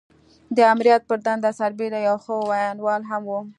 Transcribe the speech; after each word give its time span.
د 0.55 0.57
آمريت 0.71 1.01
پر 1.09 1.17
دنده 1.25 1.51
سربېره 1.59 1.99
يو 2.07 2.17
ښه 2.23 2.33
ويناوال 2.49 3.01
هم 3.09 3.23
و. 3.29 3.33